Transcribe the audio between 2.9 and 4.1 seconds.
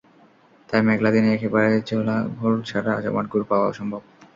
জমাট গুড় পাওয়া অসম্ভব।